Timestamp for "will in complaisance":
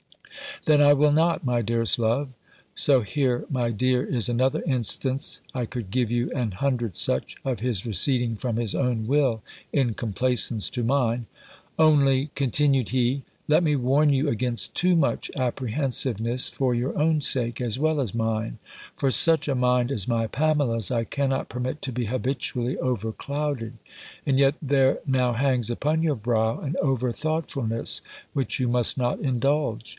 9.07-10.69